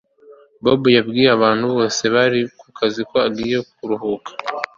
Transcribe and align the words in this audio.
Bobo 0.63 0.87
yabwiye 0.97 1.29
abantu 1.37 1.65
bose 1.75 2.03
bari 2.15 2.39
kukazi 2.59 3.01
ko 3.09 3.15
agiye 3.27 3.57
kuruhuka 3.73 4.29